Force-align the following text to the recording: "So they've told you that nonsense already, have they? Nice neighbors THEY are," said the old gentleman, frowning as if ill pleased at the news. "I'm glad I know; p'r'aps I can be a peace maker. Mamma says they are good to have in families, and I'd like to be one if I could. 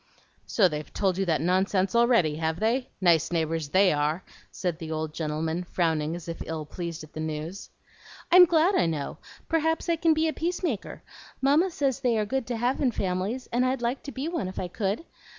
"So 0.47 0.67
they've 0.67 0.91
told 0.95 1.19
you 1.19 1.27
that 1.27 1.41
nonsense 1.41 1.93
already, 1.95 2.37
have 2.37 2.59
they? 2.59 2.89
Nice 2.99 3.31
neighbors 3.31 3.69
THEY 3.69 3.93
are," 3.93 4.23
said 4.51 4.79
the 4.79 4.89
old 4.91 5.13
gentleman, 5.13 5.63
frowning 5.63 6.15
as 6.15 6.27
if 6.27 6.41
ill 6.47 6.65
pleased 6.65 7.03
at 7.03 7.13
the 7.13 7.19
news. 7.19 7.69
"I'm 8.31 8.45
glad 8.45 8.73
I 8.75 8.87
know; 8.87 9.19
p'r'aps 9.47 9.89
I 9.89 9.97
can 9.97 10.15
be 10.15 10.27
a 10.27 10.33
peace 10.33 10.63
maker. 10.63 11.03
Mamma 11.39 11.69
says 11.69 11.99
they 11.99 12.17
are 12.17 12.25
good 12.25 12.47
to 12.47 12.57
have 12.57 12.81
in 12.81 12.89
families, 12.89 13.47
and 13.51 13.63
I'd 13.63 13.83
like 13.83 14.01
to 14.01 14.11
be 14.11 14.27
one 14.27 14.47
if 14.47 14.57
I 14.57 14.67
could. 14.69 15.05